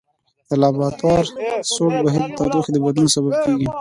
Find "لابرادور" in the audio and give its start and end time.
0.61-1.23